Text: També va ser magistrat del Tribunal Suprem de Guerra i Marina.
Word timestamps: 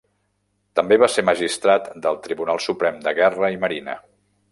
També 0.77 0.97
va 1.03 1.09
ser 1.15 1.23
magistrat 1.27 1.91
del 2.05 2.17
Tribunal 2.23 2.61
Suprem 2.69 2.97
de 3.09 3.15
Guerra 3.21 3.53
i 3.57 3.61
Marina. 3.67 3.95